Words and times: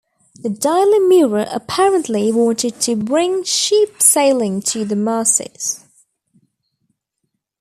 "The 0.33 0.49
Daily 0.49 0.97
Mirror" 0.97 1.45
apparently 1.51 2.31
wanted 2.31 2.79
to 2.81 2.95
bring 2.95 3.43
cheap 3.43 4.01
sailing 4.01 4.63
to 4.63 4.83
the 4.83 4.95
masses. 4.95 5.85